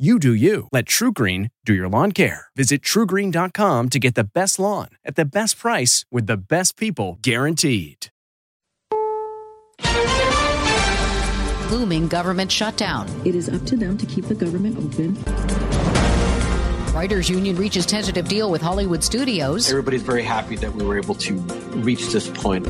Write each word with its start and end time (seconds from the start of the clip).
You 0.00 0.18
do 0.18 0.32
you. 0.32 0.66
Let 0.72 0.86
TrueGreen 0.86 1.50
do 1.66 1.74
your 1.74 1.86
lawn 1.86 2.12
care. 2.12 2.46
Visit 2.56 2.80
truegreen.com 2.80 3.88
to 3.90 3.98
get 3.98 4.14
the 4.14 4.24
best 4.24 4.58
lawn 4.58 4.88
at 5.04 5.14
the 5.14 5.26
best 5.26 5.58
price 5.58 6.06
with 6.10 6.26
the 6.26 6.38
best 6.38 6.78
people 6.78 7.18
guaranteed. 7.20 8.06
Looming 11.70 12.08
government 12.08 12.50
shutdown. 12.50 13.10
It 13.26 13.34
is 13.34 13.50
up 13.50 13.62
to 13.66 13.76
them 13.76 13.98
to 13.98 14.06
keep 14.06 14.24
the 14.24 14.34
government 14.34 14.78
open. 14.78 15.22
Writers 16.94 17.28
Union 17.28 17.56
reaches 17.56 17.84
tentative 17.84 18.26
deal 18.26 18.50
with 18.50 18.62
Hollywood 18.62 19.04
studios. 19.04 19.68
Everybody's 19.68 20.00
very 20.00 20.22
happy 20.22 20.56
that 20.56 20.72
we 20.72 20.82
were 20.82 20.96
able 20.96 21.16
to 21.16 21.34
reach 21.84 22.06
this 22.06 22.26
point. 22.26 22.66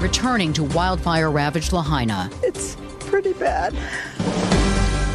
Returning 0.00 0.52
to 0.52 0.62
wildfire 0.62 1.32
ravaged 1.32 1.72
Lahaina. 1.72 2.30
It's 2.44 2.76
pretty 3.00 3.32
bad. 3.32 3.74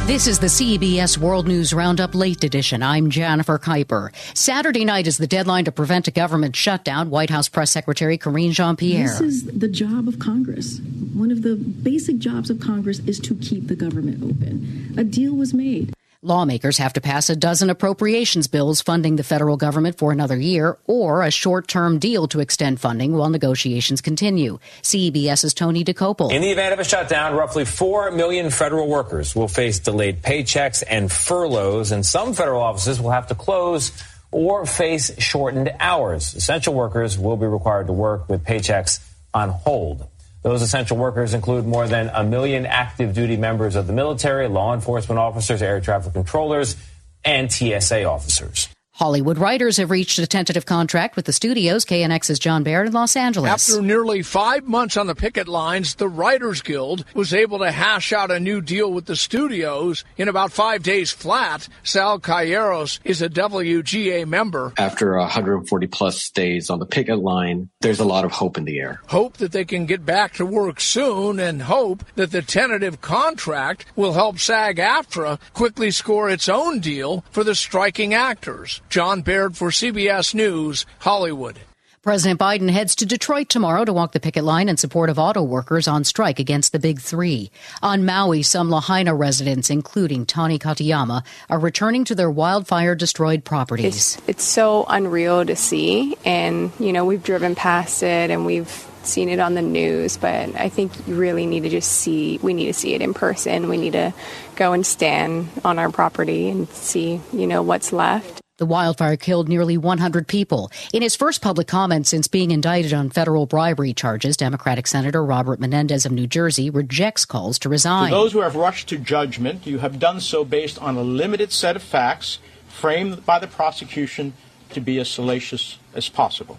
This 0.06 0.26
is 0.26 0.38
the 0.38 0.48
CBS 0.48 1.16
World 1.16 1.48
News 1.48 1.72
Roundup 1.72 2.14
Late 2.14 2.44
Edition. 2.44 2.82
I'm 2.82 3.08
Jennifer 3.08 3.58
Keiper. 3.58 4.10
Saturday 4.36 4.84
night 4.84 5.06
is 5.06 5.16
the 5.16 5.26
deadline 5.26 5.64
to 5.64 5.72
prevent 5.72 6.06
a 6.06 6.10
government 6.10 6.54
shutdown. 6.54 7.08
White 7.08 7.30
House 7.30 7.48
Press 7.48 7.70
Secretary 7.70 8.18
Karine 8.18 8.52
Jean 8.52 8.76
Pierre. 8.76 9.08
This 9.08 9.22
is 9.22 9.44
the 9.44 9.66
job 9.66 10.06
of 10.06 10.18
Congress. 10.18 10.78
One 11.14 11.30
of 11.30 11.40
the 11.40 11.56
basic 11.56 12.18
jobs 12.18 12.50
of 12.50 12.60
Congress 12.60 12.98
is 13.06 13.18
to 13.20 13.34
keep 13.36 13.68
the 13.68 13.76
government 13.76 14.22
open. 14.22 14.94
A 14.98 15.04
deal 15.04 15.32
was 15.32 15.54
made. 15.54 15.94
Lawmakers 16.24 16.78
have 16.78 16.94
to 16.94 17.02
pass 17.02 17.28
a 17.28 17.36
dozen 17.36 17.68
appropriations 17.68 18.48
bills 18.48 18.80
funding 18.80 19.16
the 19.16 19.22
federal 19.22 19.58
government 19.58 19.98
for 19.98 20.10
another 20.10 20.38
year 20.38 20.78
or 20.86 21.22
a 21.22 21.30
short 21.30 21.68
term 21.68 21.98
deal 21.98 22.26
to 22.28 22.40
extend 22.40 22.80
funding 22.80 23.12
while 23.12 23.28
negotiations 23.28 24.00
continue. 24.00 24.58
CBS's 24.80 25.52
Tony 25.52 25.84
Dokoupil. 25.84 26.32
In 26.32 26.40
the 26.40 26.50
event 26.50 26.72
of 26.72 26.78
a 26.78 26.84
shutdown, 26.84 27.34
roughly 27.34 27.66
4 27.66 28.12
million 28.12 28.48
federal 28.48 28.88
workers 28.88 29.36
will 29.36 29.48
face 29.48 29.80
delayed 29.80 30.22
paychecks 30.22 30.82
and 30.88 31.12
furloughs, 31.12 31.92
and 31.92 32.06
some 32.06 32.32
federal 32.32 32.62
offices 32.62 32.98
will 32.98 33.10
have 33.10 33.26
to 33.26 33.34
close 33.34 33.92
or 34.30 34.64
face 34.64 35.20
shortened 35.20 35.70
hours. 35.78 36.34
Essential 36.34 36.72
workers 36.72 37.18
will 37.18 37.36
be 37.36 37.46
required 37.46 37.88
to 37.88 37.92
work 37.92 38.30
with 38.30 38.44
paychecks 38.44 38.98
on 39.34 39.50
hold. 39.50 40.08
Those 40.44 40.60
essential 40.60 40.98
workers 40.98 41.32
include 41.32 41.66
more 41.66 41.88
than 41.88 42.10
a 42.12 42.22
million 42.22 42.66
active 42.66 43.14
duty 43.14 43.38
members 43.38 43.76
of 43.76 43.86
the 43.86 43.94
military, 43.94 44.46
law 44.46 44.74
enforcement 44.74 45.18
officers, 45.18 45.62
air 45.62 45.80
traffic 45.80 46.12
controllers, 46.12 46.76
and 47.24 47.50
TSA 47.50 48.04
officers. 48.04 48.68
Hollywood 48.96 49.38
writers 49.38 49.78
have 49.78 49.90
reached 49.90 50.20
a 50.20 50.26
tentative 50.26 50.66
contract 50.66 51.16
with 51.16 51.24
the 51.24 51.32
studios. 51.32 51.84
KNX's 51.84 52.38
John 52.38 52.62
Baird 52.62 52.86
in 52.86 52.92
Los 52.92 53.16
Angeles. 53.16 53.50
After 53.50 53.82
nearly 53.82 54.22
five 54.22 54.68
months 54.68 54.96
on 54.96 55.08
the 55.08 55.16
picket 55.16 55.48
lines, 55.48 55.96
the 55.96 56.08
Writers 56.08 56.62
Guild 56.62 57.04
was 57.12 57.34
able 57.34 57.58
to 57.58 57.72
hash 57.72 58.12
out 58.12 58.30
a 58.30 58.38
new 58.38 58.60
deal 58.60 58.92
with 58.92 59.06
the 59.06 59.16
studios 59.16 60.04
in 60.16 60.28
about 60.28 60.52
five 60.52 60.84
days 60.84 61.10
flat. 61.10 61.68
Sal 61.82 62.20
Calleros 62.20 63.00
is 63.02 63.20
a 63.20 63.28
WGA 63.28 64.28
member. 64.28 64.72
After 64.78 65.16
140 65.16 65.88
plus 65.88 66.30
days 66.30 66.70
on 66.70 66.78
the 66.78 66.86
picket 66.86 67.18
line, 67.18 67.70
there's 67.80 67.98
a 67.98 68.04
lot 68.04 68.24
of 68.24 68.30
hope 68.30 68.56
in 68.58 68.64
the 68.64 68.78
air. 68.78 69.00
Hope 69.08 69.38
that 69.38 69.50
they 69.50 69.64
can 69.64 69.86
get 69.86 70.06
back 70.06 70.34
to 70.34 70.46
work 70.46 70.80
soon 70.80 71.40
and 71.40 71.62
hope 71.62 72.04
that 72.14 72.30
the 72.30 72.42
tentative 72.42 73.00
contract 73.00 73.86
will 73.96 74.12
help 74.12 74.38
SAG 74.38 74.76
AFTRA 74.76 75.40
quickly 75.52 75.90
score 75.90 76.30
its 76.30 76.48
own 76.48 76.78
deal 76.78 77.24
for 77.32 77.42
the 77.42 77.56
striking 77.56 78.14
actors. 78.14 78.80
John 78.94 79.22
Baird 79.22 79.56
for 79.56 79.70
CBS 79.70 80.36
News, 80.36 80.86
Hollywood. 81.00 81.58
President 82.02 82.38
Biden 82.38 82.70
heads 82.70 82.94
to 82.94 83.04
Detroit 83.04 83.48
tomorrow 83.48 83.84
to 83.84 83.92
walk 83.92 84.12
the 84.12 84.20
picket 84.20 84.44
line 84.44 84.68
in 84.68 84.76
support 84.76 85.10
of 85.10 85.18
auto 85.18 85.42
workers 85.42 85.88
on 85.88 86.04
strike 86.04 86.38
against 86.38 86.70
the 86.70 86.78
Big 86.78 87.00
Three. 87.00 87.50
On 87.82 88.06
Maui, 88.06 88.44
some 88.44 88.70
Lahaina 88.70 89.12
residents, 89.12 89.68
including 89.68 90.26
Tani 90.26 90.60
Katayama, 90.60 91.24
are 91.50 91.58
returning 91.58 92.04
to 92.04 92.14
their 92.14 92.30
wildfire 92.30 92.94
destroyed 92.94 93.44
properties. 93.44 94.14
It's, 94.14 94.28
it's 94.28 94.44
so 94.44 94.84
unreal 94.88 95.44
to 95.44 95.56
see. 95.56 96.16
And, 96.24 96.70
you 96.78 96.92
know, 96.92 97.04
we've 97.04 97.24
driven 97.24 97.56
past 97.56 98.00
it 98.04 98.30
and 98.30 98.46
we've 98.46 98.70
seen 99.02 99.28
it 99.28 99.40
on 99.40 99.54
the 99.54 99.62
news, 99.62 100.18
but 100.18 100.54
I 100.54 100.68
think 100.68 100.92
you 101.08 101.16
really 101.16 101.46
need 101.46 101.64
to 101.64 101.68
just 101.68 101.90
see, 101.90 102.38
we 102.44 102.54
need 102.54 102.66
to 102.66 102.74
see 102.74 102.94
it 102.94 103.02
in 103.02 103.12
person. 103.12 103.68
We 103.68 103.76
need 103.76 103.94
to 103.94 104.14
go 104.54 104.72
and 104.72 104.86
stand 104.86 105.48
on 105.64 105.80
our 105.80 105.90
property 105.90 106.48
and 106.48 106.68
see, 106.68 107.20
you 107.32 107.48
know, 107.48 107.60
what's 107.60 107.92
left. 107.92 108.43
The 108.56 108.66
wildfire 108.66 109.16
killed 109.16 109.48
nearly 109.48 109.76
100 109.76 110.28
people. 110.28 110.70
In 110.92 111.02
his 111.02 111.16
first 111.16 111.42
public 111.42 111.66
comment 111.66 112.06
since 112.06 112.28
being 112.28 112.52
indicted 112.52 112.92
on 112.94 113.10
federal 113.10 113.46
bribery 113.46 113.92
charges, 113.92 114.36
Democratic 114.36 114.86
Senator 114.86 115.24
Robert 115.24 115.58
Menendez 115.58 116.06
of 116.06 116.12
New 116.12 116.28
Jersey 116.28 116.70
rejects 116.70 117.24
calls 117.24 117.58
to 117.58 117.68
resign. 117.68 118.10
To 118.10 118.14
those 118.14 118.32
who 118.32 118.42
have 118.42 118.54
rushed 118.54 118.88
to 118.90 118.96
judgment, 118.96 119.66
you 119.66 119.78
have 119.78 119.98
done 119.98 120.20
so 120.20 120.44
based 120.44 120.80
on 120.80 120.96
a 120.96 121.02
limited 121.02 121.50
set 121.50 121.74
of 121.74 121.82
facts 121.82 122.38
framed 122.68 123.26
by 123.26 123.40
the 123.40 123.48
prosecution 123.48 124.34
to 124.70 124.80
be 124.80 125.00
as 125.00 125.10
salacious 125.10 125.78
as 125.92 126.08
possible. 126.08 126.56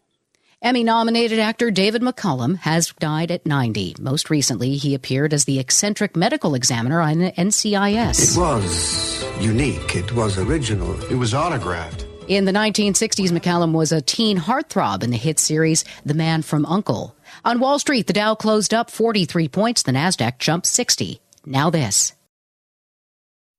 Emmy 0.65 0.83
nominated 0.83 1.37
actor 1.37 1.69
David 1.69 2.01
McCallum 2.01 2.57
has 2.57 2.91
died 2.93 3.29
at 3.29 3.45
90. 3.45 3.97
Most 3.99 4.31
recently, 4.31 4.77
he 4.77 4.95
appeared 4.95 5.31
as 5.31 5.45
the 5.45 5.59
eccentric 5.59 6.15
medical 6.15 6.55
examiner 6.55 7.01
on 7.01 7.17
NCIS. 7.17 8.35
It 8.35 8.39
was 8.39 9.23
unique, 9.39 9.95
it 9.95 10.11
was 10.13 10.39
original, 10.39 10.99
it 11.03 11.13
was 11.17 11.35
autographed. 11.35 12.07
In 12.27 12.45
the 12.45 12.51
1960s, 12.51 13.29
McCallum 13.29 13.73
was 13.73 13.91
a 13.91 14.01
teen 14.01 14.39
heartthrob 14.39 15.03
in 15.03 15.11
the 15.11 15.17
hit 15.17 15.37
series 15.37 15.85
The 16.03 16.15
Man 16.15 16.41
from 16.41 16.65
Uncle. 16.65 17.15
On 17.43 17.59
Wall 17.59 17.77
Street, 17.77 18.07
the 18.07 18.13
Dow 18.13 18.33
closed 18.33 18.73
up 18.73 18.89
43 18.89 19.47
points, 19.47 19.83
the 19.83 19.91
Nasdaq 19.91 20.39
jumped 20.39 20.65
60. 20.65 21.21
Now 21.45 21.69
this. 21.69 22.13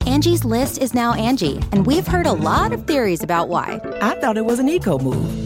Angie's 0.07 0.45
list 0.45 0.79
is 0.79 0.93
now 0.93 1.15
Angie, 1.15 1.61
and 1.71 1.87
we've 1.87 2.07
heard 2.07 2.27
a 2.27 2.33
lot 2.33 2.73
of 2.73 2.87
theories 2.87 3.23
about 3.23 3.49
why. 3.49 3.81
I 4.01 4.19
thought 4.21 4.37
it 4.37 4.45
was 4.45 4.59
an 4.59 4.69
eco 4.69 4.99
move. 4.99 5.46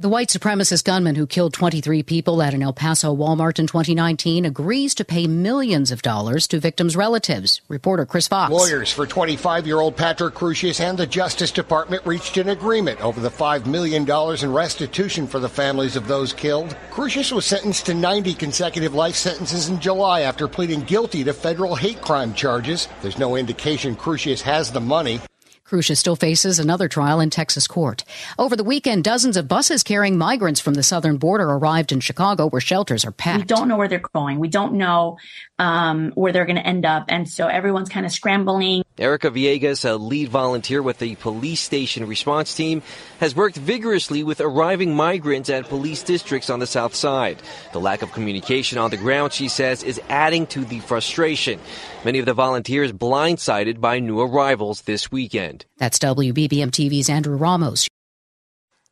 The 0.00 0.08
white 0.08 0.28
supremacist 0.28 0.84
gunman 0.84 1.16
who 1.16 1.26
killed 1.26 1.52
23 1.52 2.02
people 2.04 2.40
at 2.40 2.54
an 2.54 2.62
El 2.62 2.72
Paso 2.72 3.14
Walmart 3.14 3.58
in 3.58 3.66
2019 3.66 4.46
agrees 4.46 4.94
to 4.94 5.04
pay 5.04 5.26
millions 5.26 5.90
of 5.90 6.00
dollars 6.00 6.48
to 6.48 6.58
victims' 6.58 6.96
relatives. 6.96 7.60
Reporter 7.68 8.06
Chris 8.06 8.26
Fox. 8.26 8.50
Lawyers 8.50 8.90
for 8.90 9.06
25 9.06 9.66
year 9.66 9.78
old 9.78 9.98
Patrick 9.98 10.32
Crusius 10.32 10.80
and 10.80 10.96
the 10.96 11.06
Justice 11.06 11.52
Department 11.52 12.06
reached 12.06 12.38
an 12.38 12.48
agreement 12.48 12.98
over 13.02 13.20
the 13.20 13.28
$5 13.28 13.66
million 13.66 14.08
in 14.42 14.52
restitution 14.54 15.26
for 15.26 15.38
the 15.38 15.50
families 15.50 15.96
of 15.96 16.08
those 16.08 16.32
killed. 16.32 16.74
Crusius 16.90 17.30
was 17.30 17.44
sentenced 17.44 17.84
to 17.84 17.92
90 17.92 18.32
consecutive 18.32 18.94
life 18.94 19.16
sentences 19.16 19.68
in 19.68 19.78
July 19.80 20.22
after 20.22 20.48
pleading 20.48 20.80
guilty 20.80 21.24
to 21.24 21.34
federal 21.34 21.74
hate 21.74 22.00
crime 22.00 22.32
charges. 22.32 22.88
There's 23.02 23.18
no 23.18 23.36
indication 23.36 23.94
Crusius 23.94 24.40
has 24.40 24.72
the 24.72 24.80
money. 24.80 25.20
Crusius 25.70 25.98
still 25.98 26.16
faces 26.16 26.58
another 26.58 26.88
trial 26.88 27.20
in 27.20 27.30
Texas 27.30 27.68
court. 27.68 28.02
Over 28.40 28.56
the 28.56 28.64
weekend, 28.64 29.04
dozens 29.04 29.36
of 29.36 29.46
buses 29.46 29.84
carrying 29.84 30.18
migrants 30.18 30.58
from 30.58 30.74
the 30.74 30.82
southern 30.82 31.16
border 31.16 31.48
arrived 31.48 31.92
in 31.92 32.00
Chicago 32.00 32.48
where 32.48 32.60
shelters 32.60 33.04
are 33.04 33.12
packed. 33.12 33.38
We 33.38 33.44
don't 33.44 33.68
know 33.68 33.76
where 33.76 33.86
they're 33.86 34.02
going. 34.12 34.40
We 34.40 34.48
don't 34.48 34.74
know 34.74 35.18
um, 35.60 36.10
where 36.16 36.32
they're 36.32 36.44
going 36.44 36.56
to 36.56 36.66
end 36.66 36.84
up. 36.84 37.04
And 37.08 37.28
so 37.28 37.46
everyone's 37.46 37.88
kind 37.88 38.04
of 38.04 38.10
scrambling. 38.10 38.82
Erica 38.98 39.30
Villegas, 39.30 39.88
a 39.88 39.94
lead 39.94 40.28
volunteer 40.28 40.82
with 40.82 40.98
the 40.98 41.14
police 41.16 41.60
station 41.60 42.06
response 42.06 42.54
team, 42.54 42.82
has 43.18 43.34
worked 43.34 43.56
vigorously 43.56 44.22
with 44.22 44.40
arriving 44.40 44.94
migrants 44.94 45.48
at 45.48 45.68
police 45.68 46.02
districts 46.02 46.50
on 46.50 46.58
the 46.58 46.66
south 46.66 46.94
side. 46.94 47.40
The 47.72 47.80
lack 47.80 48.02
of 48.02 48.12
communication 48.12 48.78
on 48.78 48.90
the 48.90 48.96
ground, 48.96 49.32
she 49.32 49.48
says, 49.48 49.82
is 49.82 50.00
adding 50.08 50.46
to 50.48 50.64
the 50.64 50.80
frustration. 50.80 51.60
Many 52.04 52.18
of 52.18 52.26
the 52.26 52.34
volunteers 52.34 52.92
blindsided 52.92 53.80
by 53.80 54.00
new 54.00 54.20
arrivals 54.20 54.82
this 54.82 55.10
weekend. 55.10 55.64
That's 55.78 55.98
WBBM 55.98 56.70
TV's 56.70 57.08
Andrew 57.08 57.36
Ramos. 57.36 57.88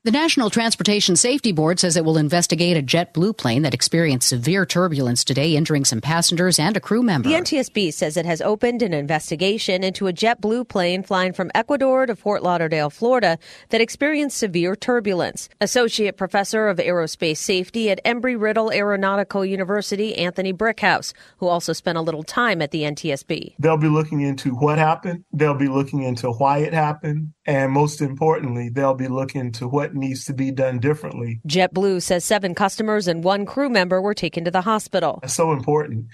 The 0.05 0.13
National 0.13 0.49
Transportation 0.49 1.17
Safety 1.17 1.51
Board 1.51 1.81
says 1.81 1.97
it 1.97 2.05
will 2.05 2.19
investigate 2.19 2.77
a 2.77 2.83
JetBlue 2.83 3.37
plane 3.37 3.63
that 3.63 3.75
experienced 3.75 4.29
severe 4.29 4.65
turbulence 4.65 5.25
today, 5.25 5.57
injuring 5.57 5.85
some 5.85 6.01
passengers 6.01 6.61
and 6.61 6.77
a 6.77 6.81
crew 6.81 7.03
member. 7.03 7.29
The 7.29 7.35
NTSB 7.35 7.93
says 7.93 8.17
it 8.17 8.25
has 8.25 8.41
opened 8.41 8.81
an 8.83 8.95
investigation 8.95 9.83
into 9.83 10.07
a 10.07 10.13
JetBlue 10.13 10.69
plane 10.69 11.03
flying 11.03 11.33
from 11.33 11.51
Ecuador 11.53 12.07
to 12.07 12.15
Fort 12.15 12.45
Lauderdale, 12.45 12.91
Florida, 12.91 13.41
that 13.71 13.81
experienced 13.81 14.37
severe 14.37 14.77
turbulence. 14.77 15.49
Associate 15.61 16.17
Professor 16.17 16.69
of 16.69 16.77
Aerospace 16.77 17.39
Safety 17.39 17.91
at 17.91 18.03
Embry-Riddle 18.05 18.71
Aeronautical 18.71 19.45
University, 19.45 20.15
Anthony 20.17 20.53
Brickhouse, 20.53 21.13
who 21.39 21.49
also 21.49 21.73
spent 21.73 21.99
a 21.99 22.03
little 22.03 22.23
time 22.23 22.63
at 22.63 22.71
the 22.71 22.83
NTSB. 22.83 23.57
They'll 23.59 23.77
be 23.77 23.89
looking 23.89 24.21
into 24.21 24.51
what 24.51 24.79
happened. 24.79 25.25
They'll 25.33 25.59
be 25.59 25.67
looking 25.67 26.05
into 26.05 26.31
why 26.31 26.59
it 26.59 26.73
happened. 26.73 27.33
And 27.49 27.73
most 27.73 28.03
importantly, 28.03 28.69
they'll 28.69 28.93
be 28.93 29.09
looking 29.09 29.53
to 29.53 29.67
what 29.67 29.95
needs 29.95 30.27
to 30.27 30.35
be 30.35 30.51
done 30.51 30.81
differently. 30.81 31.41
JetBlue 31.49 32.03
says 32.03 32.23
seven 32.23 32.55
customers 32.55 33.09
and 33.09 33.25
one 33.25 33.47
crew 33.47 33.71
member 33.71 34.03
were 34.03 34.13
taken 34.13 34.45
to 34.45 34.51
the 34.51 34.61
hospital. 34.61 35.19
It's 35.23 35.33
so 35.33 35.53
important 35.53 36.09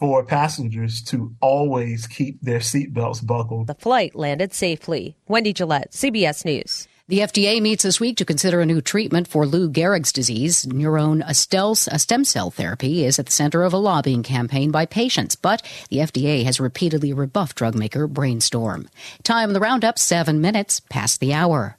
for 0.00 0.24
passengers 0.24 1.00
to 1.02 1.32
always 1.40 2.08
keep 2.08 2.40
their 2.40 2.58
seatbelts 2.58 3.24
buckled. 3.24 3.68
The 3.68 3.74
flight 3.74 4.16
landed 4.16 4.52
safely. 4.52 5.14
Wendy 5.28 5.52
Gillette, 5.52 5.92
CBS 5.92 6.44
News. 6.44 6.88
The 7.10 7.18
FDA 7.18 7.60
meets 7.60 7.82
this 7.82 7.98
week 7.98 8.18
to 8.18 8.24
consider 8.24 8.60
a 8.60 8.66
new 8.66 8.80
treatment 8.80 9.26
for 9.26 9.44
Lou 9.44 9.68
Gehrig's 9.68 10.12
disease. 10.12 10.64
NurOwn 10.66 11.28
a 11.28 11.98
stem 11.98 12.24
cell 12.24 12.52
therapy 12.52 13.04
is 13.04 13.18
at 13.18 13.26
the 13.26 13.32
center 13.32 13.64
of 13.64 13.72
a 13.72 13.78
lobbying 13.78 14.22
campaign 14.22 14.70
by 14.70 14.86
patients, 14.86 15.34
but 15.34 15.60
the 15.88 15.96
FDA 15.96 16.44
has 16.44 16.60
repeatedly 16.60 17.12
rebuffed 17.12 17.56
drug 17.56 17.74
maker 17.74 18.06
Brainstorm. 18.06 18.88
Time 19.24 19.52
the 19.54 19.58
roundup, 19.58 19.98
seven 19.98 20.40
minutes 20.40 20.78
past 20.88 21.18
the 21.18 21.34
hour. 21.34 21.76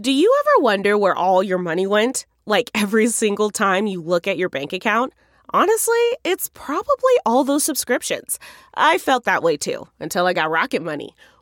Do 0.00 0.12
you 0.12 0.32
ever 0.38 0.62
wonder 0.62 0.96
where 0.96 1.16
all 1.16 1.42
your 1.42 1.58
money 1.58 1.88
went? 1.88 2.26
Like 2.46 2.70
every 2.76 3.08
single 3.08 3.50
time 3.50 3.88
you 3.88 4.00
look 4.00 4.28
at 4.28 4.38
your 4.38 4.50
bank 4.50 4.72
account? 4.72 5.14
Honestly, 5.52 6.16
it's 6.22 6.48
probably 6.54 7.14
all 7.26 7.42
those 7.42 7.64
subscriptions. 7.64 8.38
I 8.72 8.98
felt 8.98 9.24
that 9.24 9.42
way 9.42 9.56
too 9.56 9.88
until 9.98 10.28
I 10.28 10.32
got 10.32 10.48
Rocket 10.48 10.80
Money. 10.80 11.12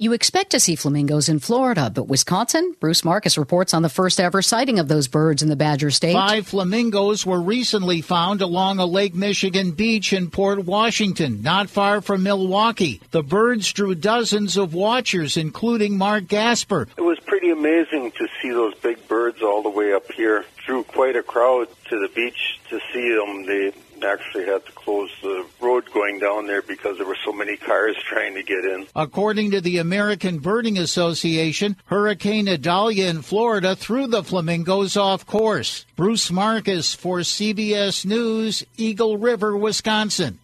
You 0.00 0.12
expect 0.12 0.50
to 0.50 0.60
see 0.60 0.76
flamingos 0.76 1.28
in 1.28 1.40
Florida, 1.40 1.90
but 1.92 2.06
Wisconsin? 2.06 2.76
Bruce 2.78 3.04
Marcus 3.04 3.36
reports 3.36 3.74
on 3.74 3.82
the 3.82 3.88
first 3.88 4.20
ever 4.20 4.42
sighting 4.42 4.78
of 4.78 4.86
those 4.86 5.08
birds 5.08 5.42
in 5.42 5.48
the 5.48 5.56
Badger 5.56 5.90
State. 5.90 6.12
Five 6.12 6.46
flamingos 6.46 7.26
were 7.26 7.40
recently 7.42 8.00
found 8.00 8.40
along 8.40 8.78
a 8.78 8.86
Lake 8.86 9.16
Michigan 9.16 9.72
beach 9.72 10.12
in 10.12 10.30
Port 10.30 10.64
Washington, 10.64 11.42
not 11.42 11.68
far 11.68 12.00
from 12.00 12.22
Milwaukee. 12.22 13.00
The 13.10 13.24
birds 13.24 13.72
drew 13.72 13.96
dozens 13.96 14.56
of 14.56 14.72
watchers, 14.72 15.36
including 15.36 15.98
Mark 15.98 16.28
Gasper. 16.28 16.86
It 16.96 17.02
was 17.02 17.18
pretty 17.18 17.50
amazing 17.50 18.12
to 18.12 18.28
see 18.40 18.50
those 18.50 18.76
big 18.76 19.08
birds 19.08 19.42
all 19.42 19.64
the 19.64 19.68
way 19.68 19.92
up 19.92 20.12
here. 20.12 20.44
Drew 20.64 20.84
quite 20.84 21.16
a 21.16 21.24
crowd 21.24 21.66
to 21.88 21.98
the 21.98 22.08
beach 22.14 22.60
to 22.70 22.78
see 22.92 23.12
them. 23.16 23.46
They 23.46 23.72
actually 24.06 24.44
had 24.46 24.64
to 24.64 24.70
close 24.72 25.10
the 25.22 25.44
road 25.60 25.90
going 25.92 26.20
down 26.20 26.46
there 26.46 26.62
because 26.62 26.98
there 26.98 27.06
were 27.06 27.18
so 27.24 27.32
many 27.32 27.56
cars 27.88 28.04
trying 28.04 28.34
to 28.34 28.42
get 28.42 28.64
in. 28.64 28.86
According 28.94 29.50
to 29.52 29.60
the 29.60 29.78
American 29.78 30.38
Birding 30.38 30.78
Association, 30.78 31.76
Hurricane 31.86 32.48
Idalia 32.48 33.08
in 33.08 33.22
Florida 33.22 33.76
threw 33.76 34.06
the 34.06 34.22
flamingos 34.22 34.96
off 34.96 35.26
course. 35.26 35.84
Bruce 35.96 36.30
Marcus 36.30 36.94
for 36.94 37.18
CBS 37.18 38.04
News, 38.04 38.64
Eagle 38.76 39.16
River, 39.16 39.56
Wisconsin. 39.56 40.38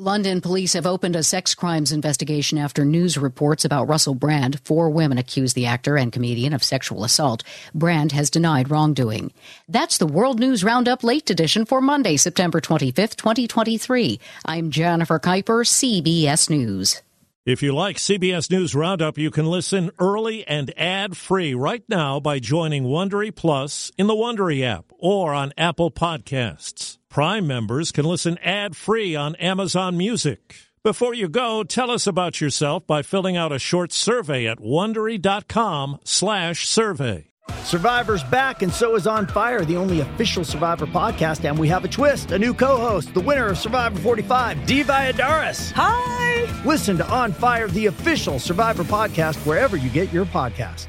London 0.00 0.40
police 0.40 0.72
have 0.72 0.86
opened 0.86 1.14
a 1.14 1.22
sex 1.22 1.54
crimes 1.54 1.92
investigation 1.92 2.58
after 2.58 2.84
news 2.84 3.16
reports 3.16 3.64
about 3.64 3.86
Russell 3.86 4.16
Brand. 4.16 4.58
Four 4.64 4.90
women 4.90 5.18
accused 5.18 5.54
the 5.54 5.66
actor 5.66 5.96
and 5.96 6.12
comedian 6.12 6.52
of 6.52 6.64
sexual 6.64 7.04
assault. 7.04 7.44
Brand 7.76 8.10
has 8.10 8.28
denied 8.28 8.72
wrongdoing. 8.72 9.32
That's 9.68 9.98
the 9.98 10.08
World 10.08 10.40
News 10.40 10.64
Roundup 10.64 11.04
Late 11.04 11.30
Edition 11.30 11.64
for 11.64 11.80
Monday, 11.80 12.16
September 12.16 12.60
25th, 12.60 13.14
2023. 13.14 14.18
I'm 14.44 14.72
Jennifer 14.72 15.20
Keiper, 15.20 15.64
CBS 15.64 16.50
News. 16.50 17.00
If 17.46 17.62
you 17.62 17.72
like 17.72 17.98
CBS 17.98 18.50
News 18.50 18.74
Roundup, 18.74 19.16
you 19.16 19.30
can 19.30 19.46
listen 19.46 19.92
early 20.00 20.44
and 20.48 20.76
ad-free 20.76 21.54
right 21.54 21.84
now 21.88 22.18
by 22.18 22.40
joining 22.40 22.82
Wondery 22.82 23.32
Plus 23.32 23.92
in 23.96 24.08
the 24.08 24.14
Wondery 24.14 24.64
app 24.64 24.86
or 24.98 25.32
on 25.32 25.52
Apple 25.56 25.92
Podcasts. 25.92 26.98
Prime 27.14 27.46
members 27.46 27.92
can 27.92 28.04
listen 28.04 28.36
ad-free 28.38 29.14
on 29.14 29.36
Amazon 29.36 29.96
Music. 29.96 30.56
Before 30.82 31.14
you 31.14 31.28
go, 31.28 31.62
tell 31.62 31.92
us 31.92 32.08
about 32.08 32.40
yourself 32.40 32.88
by 32.88 33.02
filling 33.02 33.36
out 33.36 33.52
a 33.52 33.60
short 33.60 33.92
survey 33.92 34.48
at 34.48 34.58
wondery.com/survey. 34.58 37.30
Survivor's 37.62 38.24
back, 38.24 38.62
and 38.62 38.72
so 38.72 38.96
is 38.96 39.06
On 39.06 39.28
Fire, 39.28 39.64
the 39.64 39.76
only 39.76 40.00
official 40.00 40.42
Survivor 40.42 40.88
podcast. 40.88 41.48
And 41.48 41.56
we 41.56 41.68
have 41.68 41.84
a 41.84 41.88
twist 41.88 42.32
a 42.32 42.38
new 42.38 42.52
co 42.52 42.78
host, 42.78 43.14
the 43.14 43.20
winner 43.20 43.46
of 43.46 43.58
Survivor 43.58 44.00
45, 44.00 44.66
Dee 44.66 44.82
Valladares. 44.82 45.70
Hi! 45.76 46.62
Listen 46.64 46.96
to 46.96 47.08
On 47.08 47.32
Fire, 47.32 47.68
the 47.68 47.86
official 47.86 48.40
Survivor 48.40 48.82
podcast, 48.82 49.36
wherever 49.46 49.76
you 49.76 49.88
get 49.88 50.12
your 50.12 50.24
podcast. 50.24 50.88